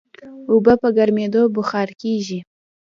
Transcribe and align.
اوبه 0.51 0.73
په 0.81 0.87
ګرمېدو 0.97 1.41
بخار 1.55 1.89
کېږي. 2.01 2.39